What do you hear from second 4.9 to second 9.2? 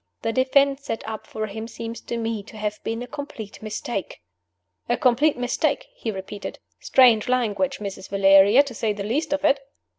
complete mistake?" he repeated. "Strange language, Mrs. Valeria, to say the